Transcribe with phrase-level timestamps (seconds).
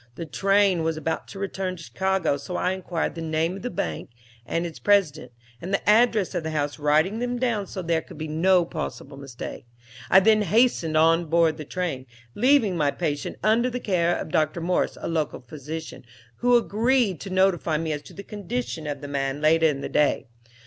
[0.15, 3.69] The train was about to return to Chicago, so I inquired the name of the
[3.69, 4.09] bank
[4.47, 5.31] and its president,
[5.61, 9.15] and the address of the house, writing them down so there could be no possible
[9.15, 9.67] mistake.
[10.09, 14.59] I then hastened on board the train, leaving my patient under the care of Dr.
[14.59, 16.03] Morse, a local physician,
[16.37, 19.89] who agreed to notify me as to the condition of the man later in the
[19.89, 20.25] day.